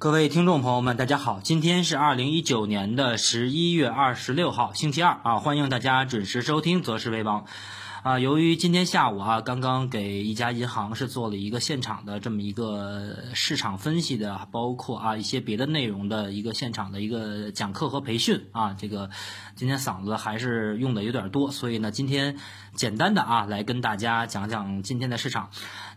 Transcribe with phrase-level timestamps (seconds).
[0.00, 7.42] 各位听众朋友们，大家好，今天是二零一九年的十一月二十六号，星期二啊，欢迎大家准时收听《择时为王》。
[8.04, 19.10] 啊，由于今天下午啊，刚刚给一家银行是做了一个现场的这么一个市场分析的，包括啊一些别的内容的一个现场的一个讲课和培训啊，这个
[19.56, 22.38] 今天嗓子还是用的有点多，所以呢，今天
[22.72, 25.50] 简单的啊来跟大家讲讲今天的市场。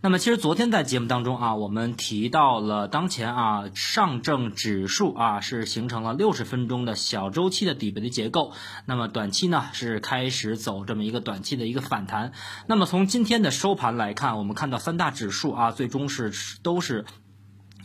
[0.03, 8.51] 那么，其实昨天在节目当中啊，我们提到了当前啊上证指数啊是形成了六十分钟的小周期的底部的结构，
[8.87, 12.31] 那么短期呢是开始走这么一个短期的一个反弹。
[12.65, 17.05] 那么从今天的收盘来看，我们看到三大指数啊最终是都是。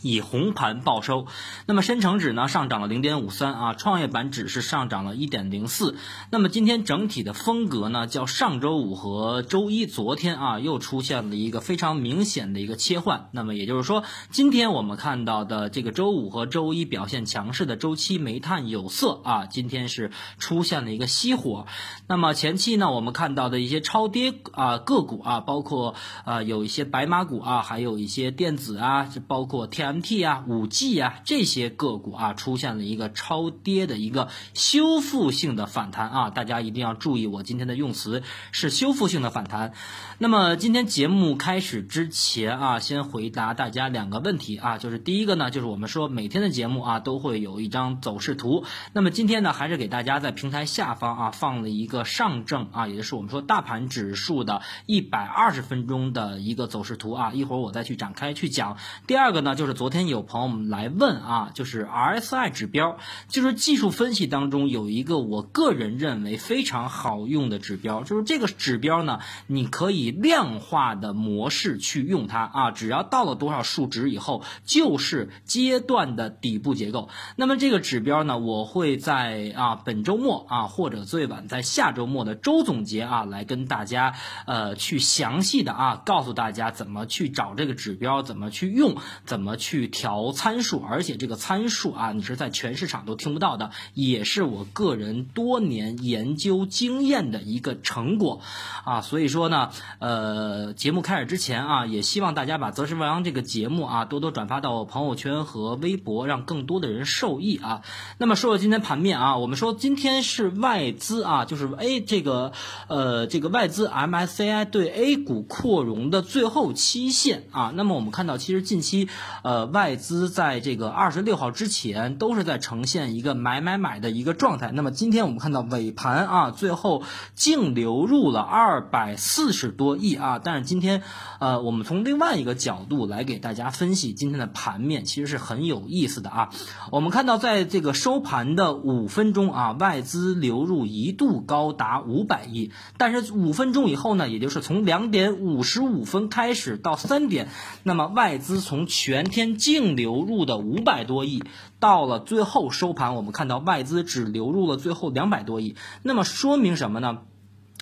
[0.01, 1.25] 以红盘报收，
[1.65, 5.95] 那么深成指呢上涨了零点五三啊，创业板指是上涨了一点零四。
[6.29, 13.29] 那么今天整体的风格呢，较上周五和周一、昨天啊，又出现了一个非常明显的一个切换。
[13.31, 21.65] 那么也就是说，今天我们看到的这个周五和周一表现强势的周期煤炭、有色啊，今天是出现了一个熄火。
[22.07, 29.86] 那么前期呢，我们看到的一些超跌啊个股啊，包括啊有一些白马股啊，还有一些电子啊，包括天。
[29.87, 38.21] M T 啊，五 G 啊，这些个股啊，出现了一个超跌的一个修复性的反弹啊，大家一定要注意，我今天的用词
[38.51, 39.71] 是修复性的反弹。
[40.17, 58.75] 那么今天节目开始之前啊，先回答大家两个问题啊，就是第一个呢，就是我们说每天的节目啊都会有一张走势图，那么今天呢，还是给大家在平台下方啊放了一个上证啊，也就是我们说大盘指数的一百二十分钟的一个走势图啊，一会儿我再去展开去讲。
[59.07, 59.76] 第二个呢，就是。
[59.77, 62.97] 昨天有朋友们来问啊，就是 RSI 指标，
[63.27, 77.09] 就是技术分析当中有一个我个人认为非常好用的指标，就是这个指标呢，你可以量化的模式去用它啊，只要到了多少数值以后，就是阶段的底部结构。
[77.35, 84.15] 那么这个指标呢，我会在啊本周末啊，或者最晚在下周末的周总结啊，来跟大家
[84.47, 89.66] 呃去详细的啊告诉大家怎么去找这个指标，怎么去用，怎么去。
[89.67, 98.39] 去调参数，而且这个参数啊，你是在全市场都听不到的，也是我个人多年研究经验的一个成果
[98.85, 99.01] 啊。
[99.01, 107.81] 所以说呢，呃，节目开始之前啊，也希望大家把《择时为王》这个节目啊多多转发到朋友圈和微博，让更多的人受益啊。
[108.19, 112.53] 那么说说今天盘面啊，我们说今天是外资啊，就是 A 这个
[112.87, 117.73] 呃这个外资 MSCI 对 A 股扩容的最后期限啊。
[117.75, 119.09] 那么我们看到，其实近期
[119.43, 119.56] 呃。
[119.57, 124.71] 呃，外资在这个二十六号之前都是在呈现一个买买买的一个状态。
[124.71, 127.01] 那么今天我们看到尾盘啊，最后
[127.33, 130.37] 净流入了二百四十多亿啊。
[130.37, 131.01] 但是今天，
[131.39, 136.49] 呃，我们从另外一个角度来给大家分析今天的盘面，其实是很有意思的啊。
[136.91, 147.49] 我们看到在这个收盘的五分钟啊，外资流入一度高达五百亿，但是五分钟以后呢，也就是从两点五十五分开始到三点，
[147.81, 151.43] 那么外资从全天净流入的五百多亿，
[151.79, 157.19] 到了最后收盘，我们看到外资只流入了最后两百多亿，那么说明什么呢？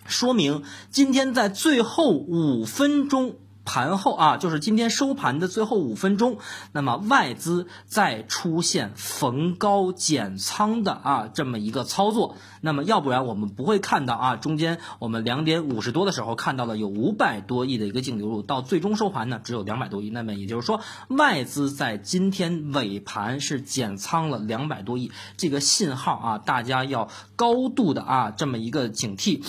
[0.05, 0.61] 说明
[0.91, 3.37] 今天在最后五分钟。
[3.65, 6.37] 盘后啊，就是今天收盘的最后五分钟，
[6.71, 29.43] 那么外资再出现逢高减仓的啊这么一个操作，那么要不然我们不会看到啊中间我们两点五十多的时候看到了有五百多亿的一个净流入，到最终收盘呢只有两百多亿，那么也就是说外资在今天尾盘是减仓了两百多亿，这个信号啊大家要高度的啊这么一个警惕。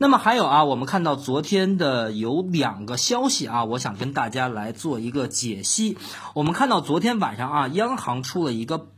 [0.00, 5.98] 那么还有啊，我们看到昨天的有两个消息啊，我想跟大家来做一个解析。
[6.34, 8.88] 我们看到昨天晚上啊，央行出了一个。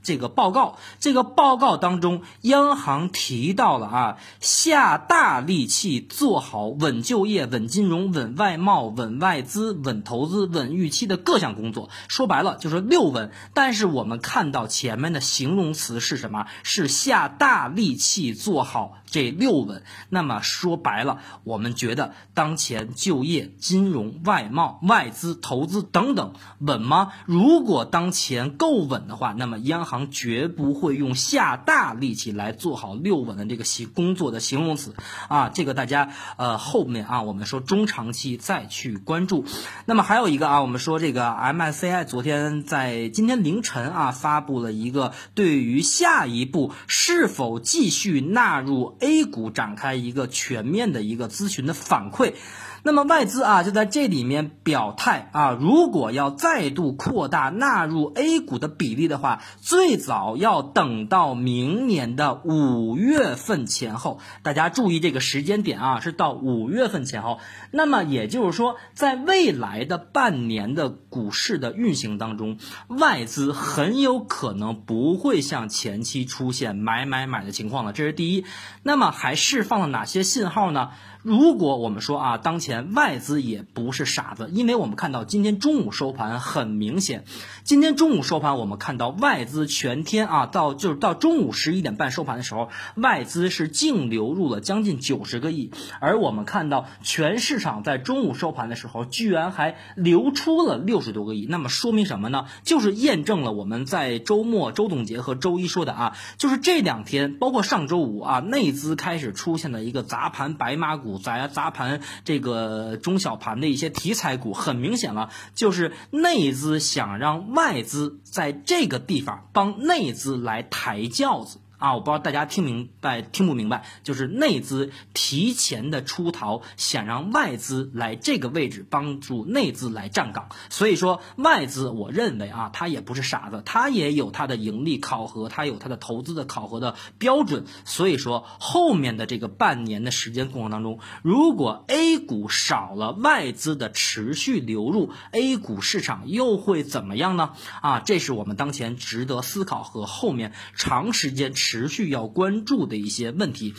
[0.00, 11.90] 这个报告，这个报告当中，央行提到了啊，下大力气做好稳就业、稳金融、稳外贸、稳外资、稳投资、稳预期的各项工作。
[12.06, 13.32] 说白了就是六稳。
[13.52, 16.46] 但是我们看到前面的形容词是什么？
[16.62, 19.82] 是下大力气做好这六稳。
[20.08, 27.12] 那么说白了，我们觉得当前就业、金融、外贸、外资、投资等等稳吗？
[27.26, 34.94] 如果当前够稳的话，那么央行绝不会用下大力气来做好六稳的这个形工作的形容词
[35.28, 39.44] 啊，这个大家呃后面啊我们说中长期再去关注。
[39.86, 52.34] 那么还有一个啊，我们说这个 MSCI 昨天在今天凌晨啊发布了一个对于下一步是否继续纳入 A 股展开一个全面的一个咨询的反馈。
[52.82, 64.20] 那么外资啊就在这里面表态啊，如果要再度扩大纳入 A 股的比例的话，最早要等到明年的五月份前后。
[64.42, 67.38] 大家注意这个时间点啊，是到五月份前后。
[67.70, 72.58] 那么也就是说，在未来的半年的股市的运行当中，
[72.88, 77.92] 外资很有可能不会像前期出现买买买的情况了。
[77.92, 78.44] 这是第一。
[78.82, 80.90] 那么还释放了哪些信号呢？
[81.22, 87.24] 如果我们说啊，当前外资也不是傻子，因为我们看到今天中午收盘很明显，
[87.64, 102.46] 今天中午收盘我们看到外资全天啊，到就是到中午十一点半收盘的时候，外资是净流入了将近九十个亿，而我们看到全市场在中午收盘的时候，居然还流出了六十多个亿，那么说明什么呢？
[102.62, 111.07] 就是验证了我们在周末周总结和周一说的啊，就是这两天包括上周五啊，内资开始出现了一个砸盘白马股。
[111.08, 121.60] 股砸砸盘，这个中小盘的一些题材股，很明显了，就是内资想让外资在这个地方帮内资来抬轿子。
[121.78, 130.48] 啊，我不知道大家听明白听不明白，就是内资提前的出逃，想让外资来这个位置帮助内资来站岗。
[130.70, 137.64] 所以说外资，我认为啊，他也不是傻子，他也有他的盈利考核，他有他的投资的考核的标准。
[137.84, 147.52] 所以说后面的这个半年的时间过程当中，如果 A 股少了外资的持续流入，A 股市场又会怎么样呢？
[147.82, 151.67] 啊，这是我们当前值得思考和后面长时间持。
[151.70, 153.74] 持续要关注的一些问题。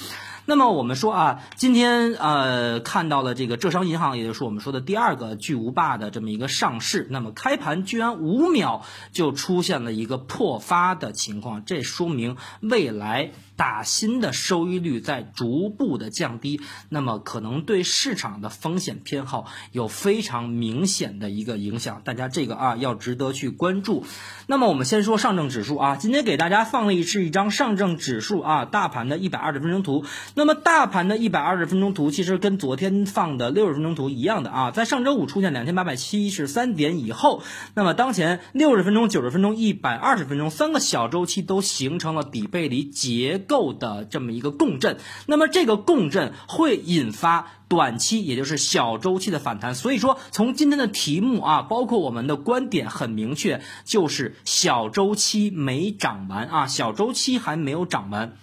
[0.50, 13.30] 那么我们说啊，今天呃看到了这个浙商银行，也就是我们说的第二个巨无霸的这么一个上市，那么开盘居然五秒就出现了一个破发的情况，这说明未来。
[13.60, 24.06] 打新的收益率在逐步的降低，那么可能对市场的风险偏好有非常明显的一个影响，大家这个啊要值得去关注。
[24.48, 30.06] 那么我们先说上证指数啊，今天给大家放的是一张上证指数啊大盘的一百二十分钟图。
[30.40, 37.44] 那么大盘的一百二十分钟图其实跟昨天放的六十分钟图一样的啊，在上周五出现两千八百七十三点以后，
[37.74, 43.38] 那么当前六十分钟、九十分钟、一百二十分钟三个小周期都形成了底背离结。
[43.50, 49.74] 构的这么一个共振，那么这个共振会引发短期，也就是小周期的反弹。
[49.74, 58.34] 所以说，从今天的题目啊，包括我们的观点很明确，就是小周期没涨完啊，小周期还没有涨完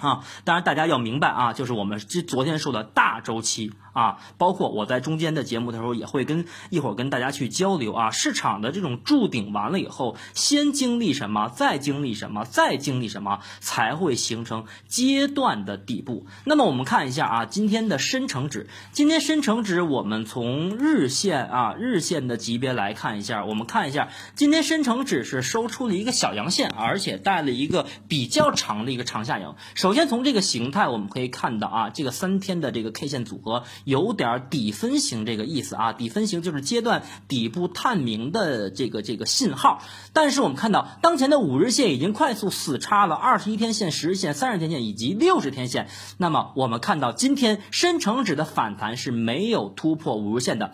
[0.00, 0.24] 啊。
[0.44, 3.72] 当然，大家要明白啊，就是我们这昨天说的大周期。
[3.98, 8.10] 啊，包括我在中间的节目的时候，也会跟一会儿跟大家去交流啊。
[8.12, 16.26] 市场的这种筑顶完了以后，先经历什么，再经历什么，再经历什么，才会形成阶段的底部。
[16.44, 29.56] 那么我们看一下啊，今天的深成指，今天深成指，我们从日线啊日线的级别来看一下，我们看一下今天深成指是收出了一个小阳线，而且带了一个比较长的一个长下影。
[29.74, 33.64] 首先从这个形态我们可以看到啊，这个三天的这个 K 线组合。
[33.88, 39.82] 有点底分型这个意思啊，底分型就是阶段底部探明的这个这个信号。
[40.12, 45.88] 但是我们看到当前的五日线已经快速死叉了二十一天线、十日线、三十天线以及六十天线。
[46.18, 50.72] 那么我们看到今天深成指的反弹是没有突破五日线的。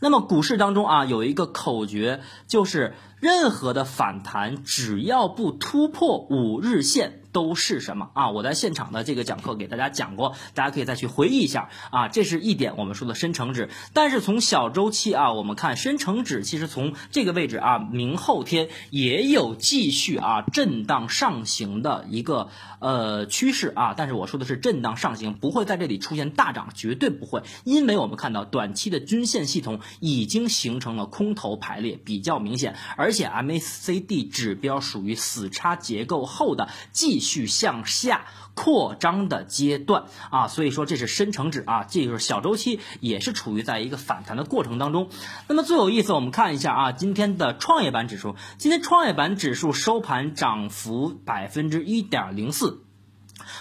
[0.00, 7.20] 那么股市当中啊有一个口诀，就是任何的反弹只要不突破五日线。
[7.36, 8.30] 都是什么啊？
[8.30, 12.08] 我在现场的这个讲课给大家讲过，大家可以再去回忆一下啊。
[12.08, 23.92] 这是一点我们说的深成指，但是从小周期啊，我们看深成指其实从这个位置啊，明后天也有继续啊震荡上行的一个呃趋势啊。
[23.94, 37.25] 但是我说的是震荡上行，不会在这里出现大涨，绝对不会，因为我们看到短期的均线系统已经形成了空头排列，比较明显，而且 MACD 指标属于死叉结构后的继续。
[37.26, 45.10] 去向下扩张的阶段啊，所以说这是深成指啊，这就是小周期也是处于在一个反弹的过程当中。
[45.48, 52.85] 那么最有意思，我们看一下啊，今天的创业板指数，今天创业板指数收盘涨幅百分之一点零四。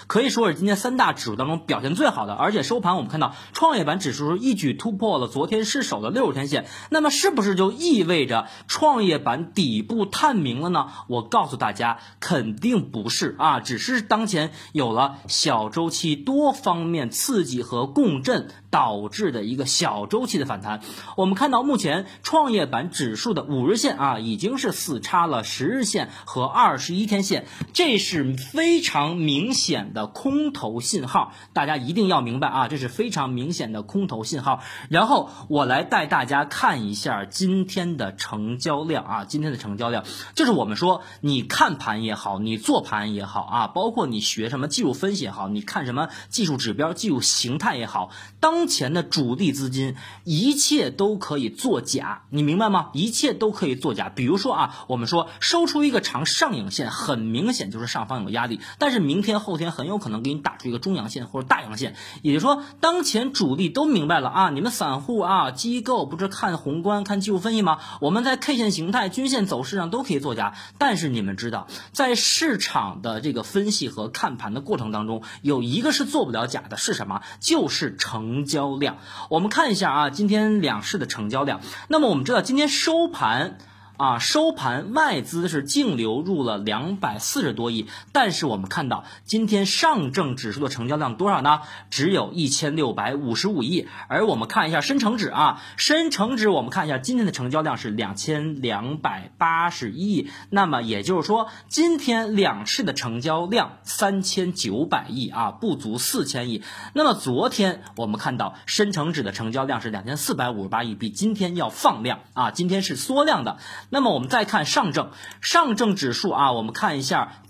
[0.08, 10.88] 可以说是今天三大指数当中表现最好的，而且收盘我们看到创业板指数一举突破了昨天失守的六十天线，那么是不是就意味着创业板底部探明了呢？
[11.08, 18.50] 我告诉大家，肯定不是啊，只是当前有了小周期多方面刺激和共振。
[18.76, 20.82] 导致的一个小周期的反弹。
[21.16, 34.60] 我们看到目前创业板指数的五日线啊，已经是死叉了十日线和二十一天线，这是非常明显的空头信号，大家一定要明白啊，这是非常明显的空头信号。
[34.90, 40.04] 然后我来带大家看一下今天的成交量啊，今天的成交量
[40.34, 48.10] 就是我们说你看盘也好，你做盘也好啊，包括你学什么技术分析也好，你看什么技术指标、技术形态也好，
[48.42, 52.90] 当前的主力资金一切都可以作假，你明白吗？
[52.94, 54.10] 一切都可以作假。
[54.10, 67.80] 比如说啊，我们说收出一个长上影线，很明显就是上方有压力，但是明天后天很有可能给你打出一个中阳线或者大阳线，也就是说当前主力都明白了啊，你们散户啊、机构不是看宏观、看技术分析吗？
[68.02, 77.22] 我们在 K 线形态、均线走势上都可以作假，但是你们知道，在市场的这个分析和看盘的过程当中，有一个是做不了假的，是什么？
[77.40, 78.98] 就是成交量。
[79.30, 81.60] 我们看一下啊，今天两市的成交量。
[81.90, 83.58] 那么我们知道，今天收盘。
[83.98, 91.62] 啊，收盘外资是净流入了两百四十多亿，但是我们看到今天上证指数的成交量多少呢？
[91.90, 93.88] 只有一千六百五十五亿。
[94.10, 100.30] 而我们看一下深成指啊，深成指我们看一下今天的成交量是两千两百八十亿。
[100.50, 106.64] 那么也就是说，今天两市的成交量三千九百亿啊，不足四千亿。
[106.94, 113.58] 那么昨天我们看到深成指的成交量是两千四百五十八亿，比今天要放量啊，今天是缩量的。
[113.90, 115.12] 那么我们再看上证，
[115.42, 117.44] 上证指数啊，我们看一下，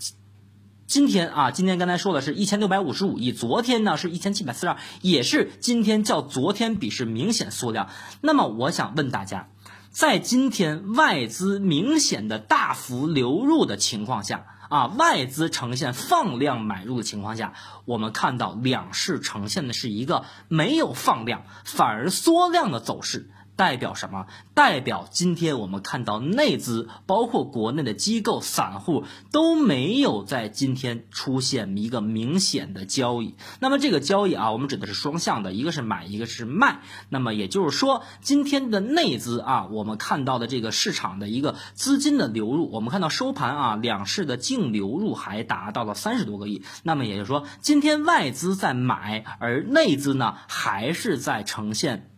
[0.86, 7.88] 今天啊，今天刚才说的是一千六百五十五亿，昨天呢是一千七百四十二，也是今天较昨天比是明显缩量。
[8.20, 9.48] 那么我想问大家，
[9.90, 23.30] 在今天外资明显的大幅流入的情况下啊，外资呈现放量买入的情况下，我们看到两市呈现的是一个没有放量，反而缩量的走势。
[23.56, 24.26] 代表什么？
[24.54, 33.34] 代表今天我们看到内资，包括国内的机构、散户都没有在今天出现一个明显的交易。
[33.58, 36.80] 那么这个交易啊，我们指的是双向的，一个是买，一个是卖。
[37.08, 46.62] 那么也就是说，今天的内资啊，我们看到的这个市场的一个资金的流入，我们看到收盘啊，两市的净流入还达到了三十多个亿。
[46.82, 52.10] 那么也就是说，今天外资在买，而内资呢还是在呈现。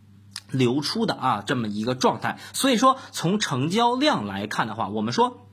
[0.51, 5.48] 流出的啊，这么一个状态，所以说从成交量来看的话，我们说。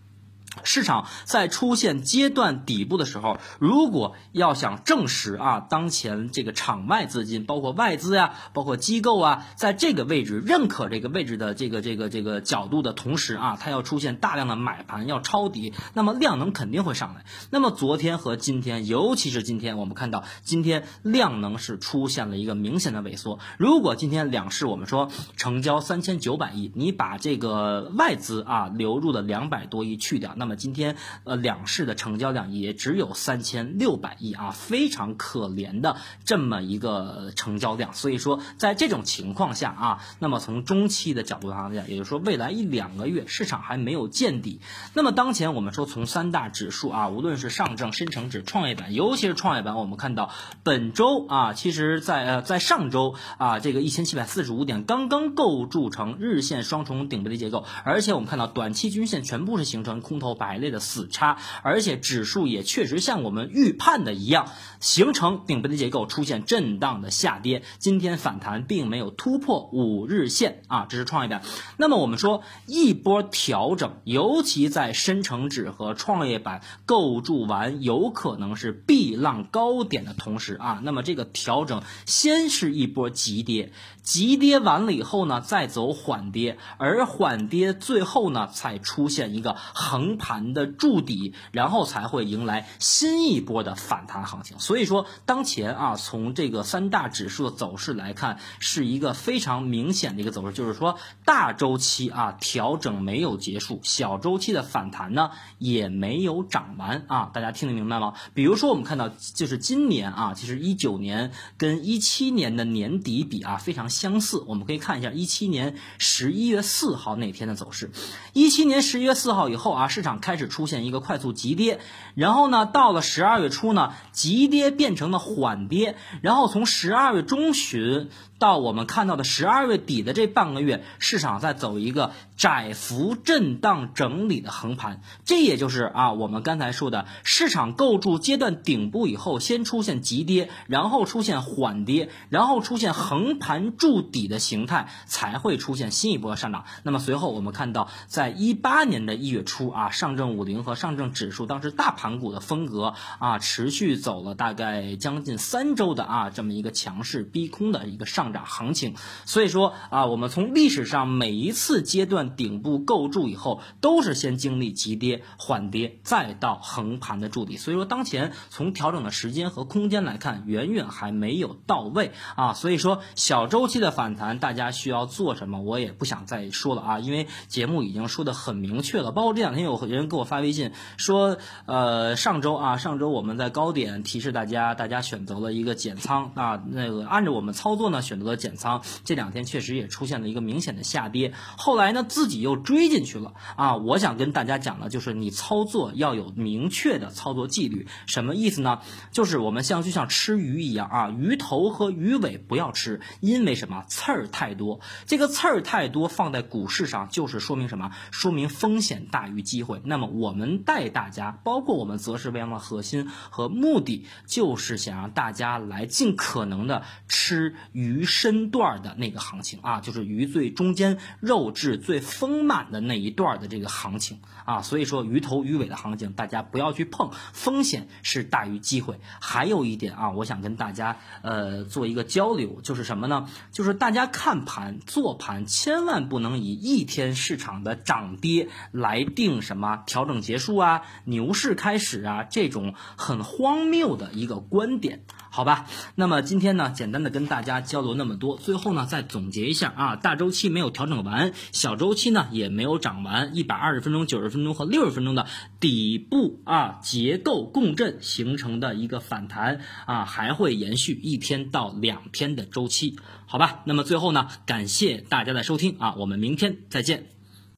[0.64, 17.24] 市场在出现阶段底部的时候，如果要想证实啊，当前这个场外资金，包括外资呀，包括机构啊，在这个位置认可这个位置的这个这个这个角度的同时啊，它要出现大量的买盘要抄底，那么量能肯定会上来。
[17.50, 23.38] 那么昨天和今天，尤其是今天，我们看到今天量能是出现了一个明显的萎缩。
[23.58, 37.92] 如果今天两市我们说成交三千九百亿，你把这个外资啊流入的两百多亿去掉，那那么今天呃两市的成交量也只有三千六百亿啊，非常可怜的这么一个成交量。
[37.94, 44.60] 所以说在这种情况下啊，那么从中期的角度上讲，也就是说未来一两个月市场还没有见底。
[44.94, 50.30] 那么当前我们说从三大指数啊，无论是上证、深成指、创业板，尤其是创业板，我们看到
[50.62, 60.35] 本周啊，其实在呃在上周啊，这个一千七百四十五点刚刚构筑成日线双重顶背离结构，而且我们看到短期均线全部是形成空头。
[60.36, 67.62] 白类的死叉，而且指数也确实像我们预判的一样，形成顶背的结构，出现震荡的下跌。
[67.78, 71.42] 今天反弹并没有突破五日线啊，这是创业板。
[71.78, 90.25] 那么我们说一波调整，尤其在深成指和创业板构筑完有可能是避浪高点的同时啊，那么这个调整先是一波急跌，急跌完了以后呢，再走缓跌，而缓跌最后呢，才出现一个横盘。
[90.26, 94.58] 盘的筑底，然后才会迎来新一波的反弹行情。
[94.58, 107.30] 所以说，当前啊，从这个三大指数的走势来看，是一个非常明显的一个走势，就是说大周期啊调整没有结束，小周期的反弹呢也没有涨完啊。
[107.32, 108.14] 大家听得明白吗？
[108.34, 114.42] 比如说我们看到，就是今年啊，其实一九年跟一七年的年底比啊非常相似。
[114.48, 117.92] 我们可以看一下一七年十一月四号那天的走势，
[118.32, 120.15] 一七年十一月四号以后啊，市场。
[120.20, 121.80] 开始出现一个快速急跌，
[122.14, 128.10] 然后呢，到了十二月初呢，急跌变成了缓跌，然后从十二月中旬。
[128.38, 146.66] 到我们看到的十二月底的这半个月，市场在走一个窄幅震荡整理的横盘，这也就是啊我们刚才说的，市场构筑阶段顶部以后，先出现急跌，然后出现缓跌，然后出现横盘筑底的形态，才会出现新一波上涨。
[146.82, 158.25] 那么随后我们看到，在一八年的一月初啊，上证五零和上证指数当时大盘股的风格啊，持续走了大概将近三周的啊这么一个强势逼空的一个上。
[158.26, 167.56] 上涨行情，所以说啊，我们从历史上每一次阶段顶部构筑以后，都是先经历急跌、缓跌，再到横盘的筑底。
[167.56, 172.52] 所以说，当前从调整的时间和空间来看，远远还没有到位啊。
[172.52, 175.62] 所以说，小周期的反弹，大家需要做什么？
[175.62, 179.12] 我也不想再说了啊，因为节目已经说的很明确了。
[179.12, 188.15] 包括这两天有人给我发微信说，呃，上周啊，上周我们在高点提示大家，大家选择了一个减仓啊，那个按照我们操作呢选。
[188.16, 193.76] 选择了减仓，这两天确实也出现了一个明显的下跌，后来呢自己又追进去了啊！
[193.76, 198.80] 我想跟大家讲的，就是你操作要有明确的操作纪律，什么意思呢？
[199.12, 203.84] 就是我们像就像吃鱼一样啊，鱼头和鱼尾不要吃，因为什么？
[203.88, 207.90] 刺儿太多，这个刺儿太多放在股市上就是说明什么？
[208.10, 209.82] 说明风险大于机会。
[209.84, 218.05] 那么我们带大家，包括我们择时为王的核心和目的，就是想让大家来尽可能的吃鱼。
[218.06, 228.98] 身段的那个行情啊，就是鱼最中间肉质最丰满的那一段的这个行情啊，所以说鱼头鱼尾的行情大家不要去碰，风险是大于机会。
[229.20, 233.28] 还有一点啊，我想跟大家呃做一个交流，就是什么呢？
[233.50, 245.04] 就是大家看盘做盘，千万不能以一天市场的涨跌来定什么调整结束啊、牛市开始啊这种很荒谬的一个观点。
[245.36, 245.66] 好吧，
[245.96, 255.26] 那么今天呢，简单的跟大家交流那么多，最后呢再总结一下啊，大周期没有调整完，小周期呢也没有涨完，一百二十分钟、九十分钟和六十分钟的
[255.60, 267.15] 底部啊结构共振形成的一个反弹啊，还会延续一天到两天的周期，好吧，那么最后呢，感谢大家的收听啊，我们明天再见。